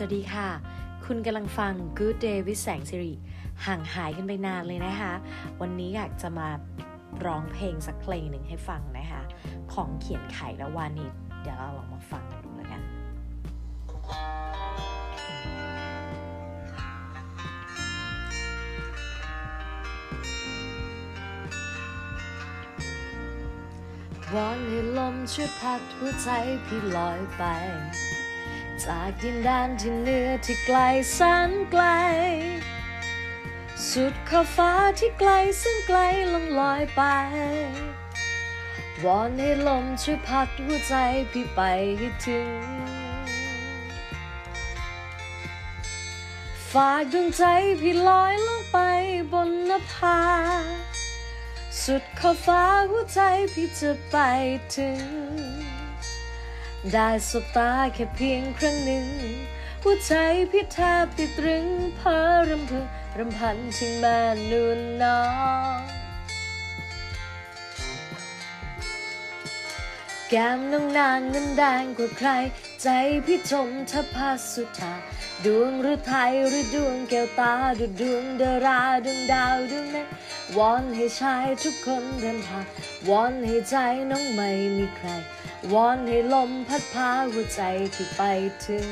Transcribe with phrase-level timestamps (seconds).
[0.00, 0.48] สวัสดีค่ะ
[1.06, 3.12] คุณกำลังฟัง Good Day with แสงสิริ
[3.66, 5.12] ห่างหายกันไปนานเลยนะคะ
[5.60, 6.48] วันนี้อยากจะมา
[7.24, 9.22] ร้องเพลงสักเพลงหนึ่งให้ฟังนะคะ
[9.72, 11.12] ของเขียนไขและวานิด
[11.42, 12.82] เดี๋ยวเราลองมาฟังกันดูแล้วกัน
[24.34, 26.28] วอนให้ลมช่วยพัดหัวใจ
[26.66, 27.42] พี่ลอยไป
[28.92, 30.78] จากดินแดนที่เหนือที่ไกล
[31.14, 31.84] แสนไกล
[33.90, 35.30] สุดขอบฟ้าที่ไกล
[35.62, 35.98] ซึ่งไกล
[36.32, 37.02] ลงลอยไป
[39.04, 40.94] วอนให้ลมช่วยพัดหัวใจ
[41.32, 41.60] พี่ไป
[41.98, 42.50] ให้ถึง
[46.72, 47.44] ฝากดวงใจ
[47.80, 48.78] พี่ลอยลงไป
[49.32, 50.20] บนนภา
[51.82, 53.20] สุดขอบฟ้าหัวใจ
[53.54, 54.16] พี่จะไป
[54.74, 55.77] ถึง
[56.94, 59.06] ได้สบตาแค่เพียงครั้งหนึ่ง
[59.82, 60.12] หัวใจ
[60.50, 62.16] พี่แทบติดตรึงเพอ
[62.48, 62.84] รำพึง
[63.18, 65.22] รำพันถึงแม่นูนน้อ
[65.76, 65.78] ง
[70.28, 72.30] แก้มน้องนางนั้นแดงกว่าใคร
[72.82, 72.88] ใจ
[73.26, 74.94] พี่จมทัพาสุธา
[75.44, 80.08] ดวงหรือไทยหรือดวงแก้วตาดูดวงดาราดวงดาวดวงนั้น
[80.56, 82.66] วอนให้ชายทุกคนเดินผาน
[83.08, 83.74] วอนให้ใจ
[84.10, 85.08] น้องไม่มีใคร
[85.72, 87.62] วอนให้ลมพัดพาหัวใจ
[87.94, 88.22] ที่ไป
[88.66, 88.88] ถึง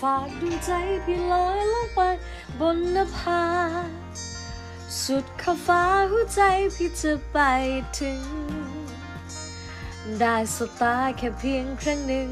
[0.00, 0.72] ฝากดวงใจ
[1.04, 2.00] พี่ลอยลงไป
[2.60, 3.44] บนนภา
[5.02, 6.42] สุดขอบฟ้าหัวใจ
[6.74, 7.38] พี่จะไป
[7.98, 8.81] ถึง
[10.20, 12.30] ได้สบตาแค่เพียงครั้งหนึ่ง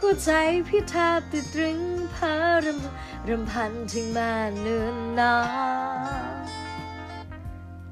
[0.00, 0.30] หัวใจ
[0.68, 1.78] พี่แทบติดตรึง
[2.14, 5.36] พ้อรำรำพันถึงแม่เนือนน้อ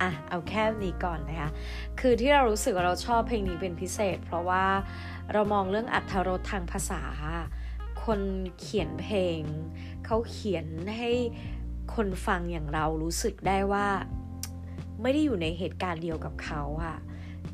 [0.00, 1.50] อะ เอาแค่นี้ก่อนนะคะ
[2.00, 4.66] คือที่เรารู้สึกว่าเราชอบเพลงนี้เป็นพิเศษ เพราะว่า
[5.32, 7.02] เรามองเรื่องอัธรสทางภาษา
[8.04, 8.20] คน
[8.60, 9.40] เขียนเพลง
[10.06, 10.66] เขาเขียน
[10.96, 11.10] ให้
[11.94, 13.86] คนฟังอย่างเรารู้สึกได้ว่า
[15.02, 16.96] ไม่ได้อยู่ในเหตุการณ์เดียวกับเขาอะ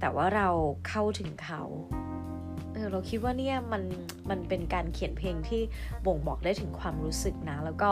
[0.00, 0.48] แต่ว่าเรา
[0.88, 1.62] เข้าถึงเขา
[2.72, 3.82] เออเราคิดว่าเนี่ยมัน
[4.30, 5.62] มันเป็นการเขียนเพลงที่
[6.06, 7.90] บ่งบอกได้ถึงความรู้สึกนะ แล้วก็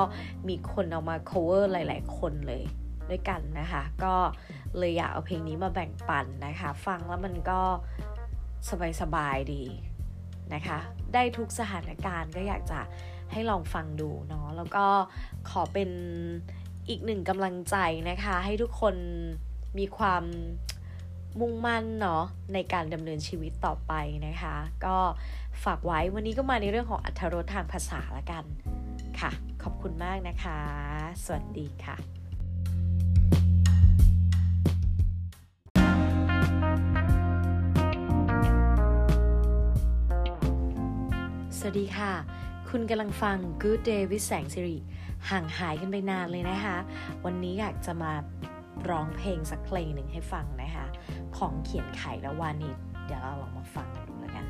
[0.48, 2.62] มีคนเอามา cover หลาย ๆ คนเลย
[3.10, 4.14] ด้วยกันนะคะ ก็
[4.78, 7.60] เลยอยากเอาเพลงนี้มาแบ่งปันนะคะ ฟังแล้วมันก็
[9.00, 9.64] สบายๆดี
[10.54, 10.78] นะคะ
[11.14, 12.80] ได้ทุกสถานการณ์ก็อยากจะ
[13.32, 14.86] ให้ลองฟังดูเนาะแล้วก็
[15.50, 15.90] ขอเป็น
[16.88, 17.76] อีกหนึ่งกำลังใจ
[18.10, 18.96] นะคะ ให้ทุกคน
[19.78, 20.24] มีความ
[21.40, 22.22] มุ่งมั่นเนาะ
[22.54, 23.92] ในการดำเนินชีวิตต่อไป
[24.26, 24.96] นะคะ ก็
[25.64, 28.44] ฝากไว้วันนี้ก็มาในเรื่องของอัธรสทางภาษาละกัน
[29.20, 29.30] ค่ะ
[29.62, 30.58] ขอบคุณมากนะคะ
[31.24, 31.96] สวัสดีค่ะ
[41.58, 42.12] สวัสดีค่ะ
[42.70, 44.76] คุณกำลังฟัง Good Day with แสงสิริ
[45.30, 46.76] ห่างหายกันไปนานเลยนะคะ
[47.24, 48.12] วันนี้อยากจะมา
[48.90, 50.86] ร้องเพลงสักเพลงหนึ่งให้ฟังนะคะ
[51.36, 52.76] ของเขียนไข่และวานิด
[53.06, 54.46] เดี๋ยวเราลองมาฟังกันดูแล้วกัน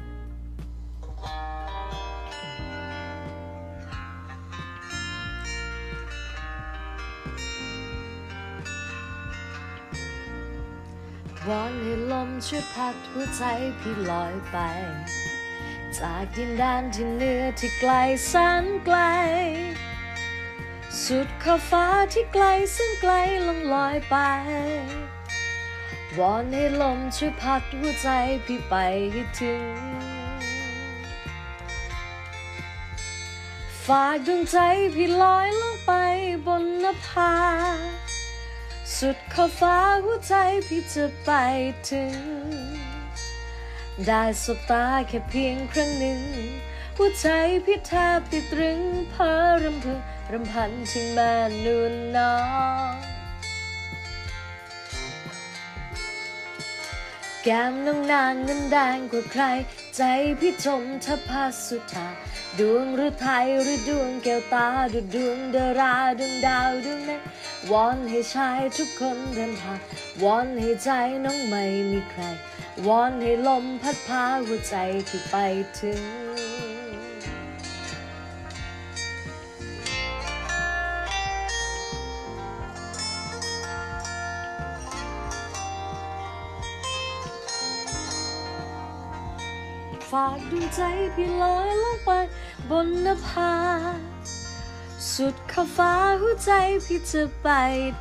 [11.48, 13.42] วอนให้ลมช่วยพัดหัวใจ
[13.80, 14.56] พี่ลอยไป
[15.98, 17.92] จากดินแดนที่เหนือที่ไกล
[18.28, 18.32] แส
[18.62, 18.98] นไกล
[21.00, 22.44] สุดขอบฟ้าที่ไกล
[22.76, 23.12] ซึ่งไกล
[23.46, 24.16] ลงลอยไป
[26.18, 28.08] วอนให้ลมช่วยพัดหัวใจ
[28.46, 28.74] พี่ไป
[29.12, 29.64] ให้ถึง
[33.86, 34.58] ฝากดวงใจ
[34.94, 35.92] พี่ลอยลงไป
[36.46, 37.34] บนนภา
[38.96, 40.34] สุดขอบฟ้าหัวใจ
[40.68, 41.30] พี่จะไป
[41.88, 42.16] ถึง
[44.06, 46.20] ได้สบตาแค่เพียงครั้งหนึ่ง
[46.96, 47.28] หัวใจ
[47.64, 48.80] พี่แทบติดตรึง
[49.10, 49.30] เพอ
[49.62, 49.98] รำพึง
[50.32, 51.34] รำพันถึงแม่
[51.64, 52.36] นูนน้อ
[52.90, 52.92] ง
[57.42, 59.44] แก้มน้องนางนั้นแดงกว่าใคร
[59.96, 60.02] ใจ
[60.40, 62.08] พี่จมทัพาสุธา
[62.58, 67.22] ดวงหรือไทยหรือดวงแก้วตาดูดวงดาราดวงดาวดวงนั้น
[67.70, 69.80] วอนให้ชายทุกคนเดินผ่าน
[70.22, 70.90] วอนให้ใจ
[71.24, 72.22] น้องไม่มีใคร
[72.86, 74.76] วอนให้ลมพัดพาหัวใจ
[75.08, 75.36] ที่ไป
[75.80, 76.02] ถึง
[90.18, 90.82] ฝากดวงใจ
[91.14, 92.10] พี่ลอยลงไป
[92.70, 93.54] บนนภา
[95.12, 96.52] สุดขอบฟ้าหัวใจ
[96.84, 97.48] พี่จะไป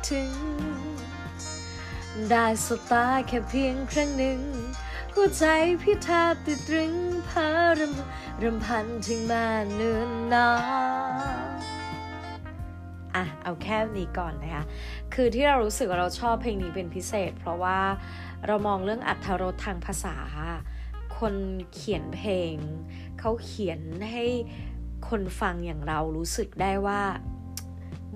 [0.08, 0.32] ถึง
[2.30, 4.40] ได้สบตาแค่เพียงครั้งหนึ่ง
[5.14, 5.44] หัวใจ
[5.82, 6.92] พี่แทบติดตรึง
[7.28, 7.48] พา
[7.78, 10.48] รำรำพันถึงมาเนือนนา
[11.56, 11.58] น
[13.14, 14.64] อะเอาแค่นี้ก่อนนะคะ
[15.14, 17.78] คือที่เรารู้สึกว่าเราชอบเพลงนี้เป็นพิเศษ เพราะว่า
[18.46, 20.16] เรามองเรื่องอัธรสทางภาษา
[21.22, 21.40] คน
[21.74, 22.54] เขียนเพลง
[23.20, 23.80] เขาเขียน
[24.10, 24.24] ให้
[25.08, 27.02] คนฟังอย่างเรารู้สึกได้ว่า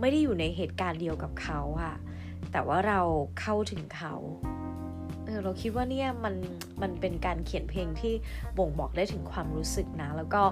[0.00, 1.94] ไม่ได้อยู่ในเหตุการณ์เดียวกับเขาอะ
[2.52, 3.00] แต่ว่าเรา
[3.40, 4.14] เข้าถึงเขา
[5.24, 6.34] เออเราคิดว่าเนี่ยมัน
[6.82, 8.14] มันเป็นการเขียนเพลงที่
[8.58, 10.42] บ่งบอกได้ถึงความรู้สึกนะ แล้วก็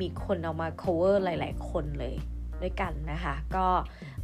[0.00, 2.14] มีคนเอามา cover หลาย ๆ คนเลย
[2.62, 3.66] ด้วยกันนะคะ ก็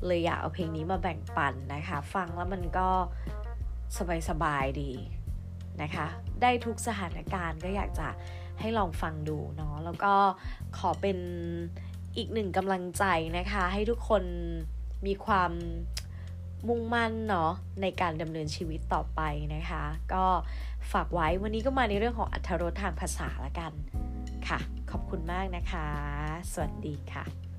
[0.07, 2.89] เลยอยากเอาเพลงนี้มาแบ่งปันนะคะ ฟังแล้วมันก็
[4.29, 4.93] สบายๆดี
[5.83, 6.07] นะคะ
[6.43, 8.09] ได้ทุกสถานการณ์ก็อยากจะ
[8.61, 10.15] ให้ลองฟังดูเนาะแล้วก็
[10.79, 11.19] ขอเป็น
[12.17, 13.05] อีกหนึ่งกำลังใจ
[13.39, 14.25] นะคะ ให้ทุกคน
[15.07, 15.53] มีความ
[16.69, 19.21] มุ่งมั่นเนาะในการดำเนินชีวิตต่อไป
[19.55, 20.25] นะคะ ก็
[20.93, 23.73] ฝากไว้วันนี้ก็มาในเรื่องของอัธรสทางภาษาละกัน
[24.49, 24.59] ค่ะ
[24.91, 25.89] ขอบคุณมากนะคะ
[26.53, 27.50] สวัสดีค่ะ